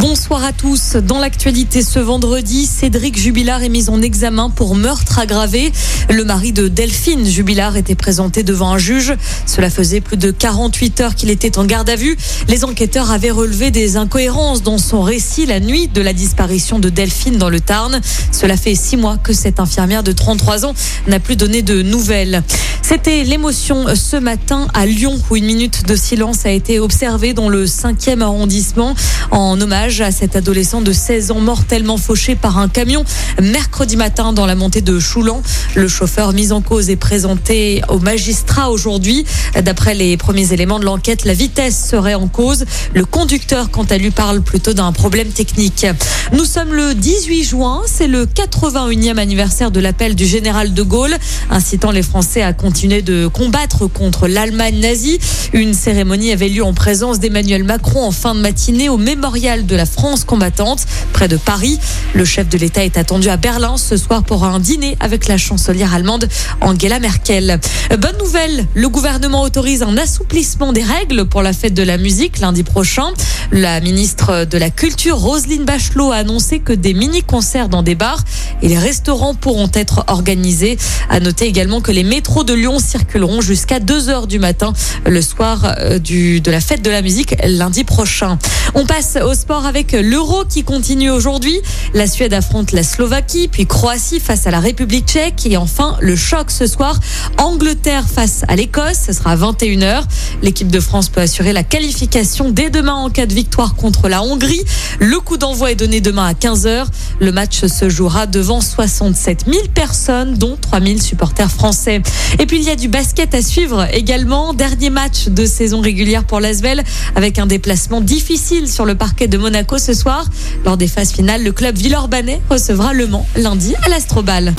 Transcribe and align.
Bonsoir 0.00 0.44
à 0.44 0.52
tous. 0.52 0.94
Dans 0.94 1.18
l'actualité 1.18 1.82
ce 1.82 1.98
vendredi, 1.98 2.66
Cédric 2.66 3.18
Jubilard 3.18 3.64
est 3.64 3.68
mis 3.68 3.90
en 3.90 4.00
examen 4.00 4.48
pour 4.48 4.76
meurtre 4.76 5.18
aggravé. 5.18 5.72
Le 6.08 6.24
mari 6.24 6.52
de 6.52 6.68
Delphine 6.68 7.26
Jubilard 7.26 7.76
était 7.76 7.96
présenté 7.96 8.44
devant 8.44 8.72
un 8.72 8.78
juge. 8.78 9.14
Cela 9.44 9.70
faisait 9.70 10.00
plus 10.00 10.16
de 10.16 10.30
48 10.30 11.00
heures 11.00 11.14
qu'il 11.16 11.30
était 11.30 11.58
en 11.58 11.64
garde 11.64 11.90
à 11.90 11.96
vue. 11.96 12.16
Les 12.46 12.64
enquêteurs 12.64 13.10
avaient 13.10 13.32
relevé 13.32 13.72
des 13.72 13.96
incohérences 13.96 14.62
dans 14.62 14.78
son 14.78 15.02
récit 15.02 15.46
la 15.46 15.58
nuit 15.58 15.88
de 15.88 16.00
la 16.00 16.12
disparition 16.12 16.78
de 16.78 16.90
Delphine 16.90 17.36
dans 17.36 17.50
le 17.50 17.58
Tarn. 17.58 18.00
Cela 18.30 18.56
fait 18.56 18.76
six 18.76 18.96
mois 18.96 19.16
que 19.16 19.32
cette 19.32 19.58
infirmière 19.58 20.04
de 20.04 20.12
33 20.12 20.64
ans 20.64 20.74
n'a 21.08 21.18
plus 21.18 21.34
donné 21.34 21.62
de 21.62 21.82
nouvelles. 21.82 22.44
C'était 22.82 23.24
l'émotion 23.24 23.84
ce 23.96 24.16
matin 24.16 24.68
à 24.74 24.86
Lyon 24.86 25.18
où 25.28 25.36
une 25.36 25.44
minute 25.44 25.86
de 25.86 25.96
silence 25.96 26.46
a 26.46 26.50
été 26.50 26.78
observée 26.78 27.34
dans 27.34 27.48
le 27.48 27.66
5e 27.66 28.22
arrondissement 28.22 28.94
en 29.30 29.60
hommage 29.60 29.87
à 29.88 30.10
cet 30.10 30.36
adolescent 30.36 30.82
de 30.82 30.92
16 30.92 31.30
ans 31.30 31.40
mortellement 31.40 31.96
fauché 31.96 32.34
par 32.34 32.58
un 32.58 32.68
camion 32.68 33.04
mercredi 33.40 33.96
matin 33.96 34.34
dans 34.34 34.44
la 34.44 34.54
montée 34.54 34.82
de 34.82 35.00
Choulan. 35.00 35.42
Le 35.74 35.88
chauffeur 35.88 36.34
mis 36.34 36.52
en 36.52 36.60
cause 36.60 36.90
est 36.90 36.96
présenté 36.96 37.80
au 37.88 37.98
magistrat 37.98 38.70
aujourd'hui. 38.70 39.24
D'après 39.62 39.94
les 39.94 40.18
premiers 40.18 40.52
éléments 40.52 40.78
de 40.78 40.84
l'enquête, 40.84 41.24
la 41.24 41.32
vitesse 41.32 41.88
serait 41.88 42.14
en 42.14 42.28
cause. 42.28 42.66
Le 42.92 43.06
conducteur, 43.06 43.70
quant 43.70 43.84
à 43.84 43.96
lui, 43.96 44.10
parle 44.10 44.42
plutôt 44.42 44.74
d'un 44.74 44.92
problème 44.92 45.28
technique. 45.28 45.86
Nous 46.34 46.44
sommes 46.44 46.74
le 46.74 46.94
18 46.94 47.44
juin, 47.44 47.80
c'est 47.86 48.08
le 48.08 48.26
81e 48.26 49.16
anniversaire 49.16 49.70
de 49.70 49.80
l'appel 49.80 50.14
du 50.14 50.26
général 50.26 50.74
de 50.74 50.82
Gaulle, 50.82 51.16
incitant 51.50 51.92
les 51.92 52.02
Français 52.02 52.42
à 52.42 52.52
continuer 52.52 53.00
de 53.00 53.26
combattre 53.26 53.86
contre 53.86 54.28
l'Allemagne 54.28 54.80
nazie. 54.80 55.18
Une 55.54 55.72
cérémonie 55.72 56.30
avait 56.30 56.50
lieu 56.50 56.62
en 56.62 56.74
présence 56.74 57.20
d'Emmanuel 57.20 57.64
Macron 57.64 58.04
en 58.04 58.10
fin 58.10 58.34
de 58.34 58.40
matinée 58.40 58.90
au 58.90 58.98
mémorial 58.98 59.64
de 59.64 59.77
la 59.78 59.86
France 59.86 60.24
combattante, 60.24 60.84
près 61.12 61.28
de 61.28 61.36
Paris. 61.36 61.78
Le 62.12 62.24
chef 62.24 62.48
de 62.48 62.58
l'État 62.58 62.84
est 62.84 62.98
attendu 62.98 63.28
à 63.28 63.36
Berlin 63.36 63.76
ce 63.76 63.96
soir 63.96 64.24
pour 64.24 64.44
un 64.44 64.58
dîner 64.58 64.96
avec 64.98 65.28
la 65.28 65.38
chancelière 65.38 65.94
allemande 65.94 66.28
Angela 66.60 66.98
Merkel. 66.98 67.60
Bonne 67.90 68.18
nouvelle, 68.18 68.66
le 68.74 68.88
gouvernement 68.88 69.42
autorise 69.42 69.84
un 69.84 69.96
assouplissement 69.96 70.72
des 70.72 70.82
règles 70.82 71.26
pour 71.26 71.42
la 71.42 71.52
fête 71.52 71.74
de 71.74 71.84
la 71.84 71.96
musique 71.96 72.40
lundi 72.40 72.64
prochain. 72.64 73.06
La 73.52 73.80
ministre 73.80 74.44
de 74.44 74.58
la 74.58 74.70
Culture, 74.70 75.16
Roselyne 75.16 75.64
Bachelot, 75.64 76.10
a 76.10 76.16
annoncé 76.16 76.58
que 76.58 76.72
des 76.72 76.92
mini-concerts 76.92 77.68
dans 77.68 77.84
des 77.84 77.94
bars 77.94 78.24
et 78.62 78.68
les 78.68 78.78
restaurants 78.78 79.34
pourront 79.34 79.70
être 79.74 80.04
organisés. 80.08 80.76
À 81.08 81.20
noter 81.20 81.46
également 81.46 81.80
que 81.80 81.92
les 81.92 82.02
métros 82.02 82.42
de 82.42 82.52
Lyon 82.52 82.80
circuleront 82.80 83.40
jusqu'à 83.40 83.78
2 83.78 84.08
heures 84.08 84.26
du 84.26 84.40
matin 84.40 84.72
le 85.06 85.22
soir 85.22 85.76
euh, 85.78 86.00
du, 86.00 86.40
de 86.40 86.50
la 86.50 86.60
fête 86.60 86.82
de 86.82 86.90
la 86.90 87.00
musique 87.00 87.36
lundi 87.46 87.84
prochain. 87.84 88.38
On 88.74 88.84
passe 88.84 89.16
au 89.24 89.34
sport 89.34 89.57
avec 89.66 89.92
l'Euro 89.92 90.44
qui 90.44 90.64
continue 90.64 91.10
aujourd'hui. 91.10 91.60
La 91.94 92.06
Suède 92.06 92.34
affronte 92.34 92.72
la 92.72 92.82
Slovaquie, 92.82 93.48
puis 93.48 93.66
Croatie 93.66 94.20
face 94.20 94.46
à 94.46 94.50
la 94.50 94.60
République 94.60 95.06
tchèque 95.06 95.46
et 95.46 95.56
enfin 95.56 95.96
le 96.00 96.16
choc 96.16 96.50
ce 96.50 96.66
soir, 96.66 96.98
Angleterre 97.38 98.06
face 98.08 98.42
à 98.48 98.56
l'Écosse. 98.56 98.98
Ce 99.06 99.12
sera 99.12 99.32
à 99.32 99.36
21h. 99.36 100.02
L'équipe 100.42 100.70
de 100.70 100.80
France 100.80 101.08
peut 101.08 101.20
assurer 101.20 101.52
la 101.52 101.62
qualification 101.62 102.50
dès 102.50 102.70
demain 102.70 102.94
en 102.94 103.10
cas 103.10 103.26
de 103.26 103.34
victoire 103.34 103.74
contre 103.74 104.08
la 104.08 104.22
Hongrie. 104.22 104.62
Le 105.00 105.18
coup 105.20 105.36
d'envoi 105.36 105.72
est 105.72 105.76
donné 105.76 106.00
demain 106.00 106.26
à 106.26 106.32
15h. 106.32 106.86
Le 107.20 107.32
match 107.32 107.64
se 107.66 107.88
jouera 107.88 108.26
devant 108.26 108.60
67 108.60 109.44
000 109.46 109.66
personnes, 109.74 110.34
dont 110.34 110.56
3 110.60 110.80
000 110.80 110.98
supporters 110.98 111.50
français. 111.50 112.02
Et 112.38 112.46
puis 112.46 112.58
il 112.58 112.64
y 112.64 112.70
a 112.70 112.76
du 112.76 112.88
basket 112.88 113.34
à 113.34 113.42
suivre 113.42 113.86
également. 113.92 114.54
Dernier 114.54 114.90
match 114.90 115.28
de 115.28 115.46
saison 115.46 115.80
régulière 115.80 116.24
pour 116.24 116.40
l'Asvel 116.40 116.84
avec 117.14 117.38
un 117.38 117.46
déplacement 117.46 118.00
difficile 118.00 118.68
sur 118.70 118.84
le 118.84 118.94
parquet 118.94 119.28
de 119.28 119.38
Monaco 119.48 119.78
ce 119.78 119.94
soir. 119.94 120.26
Lors 120.66 120.76
des 120.76 120.88
phases 120.88 121.10
finales, 121.10 121.42
le 121.42 121.52
club 121.52 121.74
Villeurbanais 121.74 122.42
recevra 122.50 122.92
Le 122.92 123.06
Mans 123.06 123.26
lundi 123.34 123.74
à 123.82 123.88
l'Astrobal. 123.88 124.54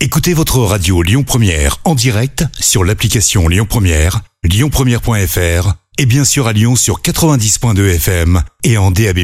Écoutez 0.00 0.32
votre 0.32 0.60
radio 0.60 1.02
Lyon 1.02 1.24
Première 1.24 1.76
en 1.84 1.94
direct 1.94 2.42
sur 2.58 2.84
l'application 2.84 3.48
Lyon 3.48 3.66
Première, 3.68 4.20
lyonpremière.fr 4.42 5.74
et 5.98 6.06
bien 6.06 6.24
sûr 6.24 6.46
à 6.46 6.54
Lyon 6.54 6.74
sur 6.74 7.02
90.2 7.02 7.96
FM 7.96 8.42
et 8.62 8.78
en 8.78 8.90
DAB+. 8.90 9.18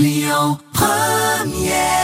Lyon 0.00 0.58
Première 0.72 1.99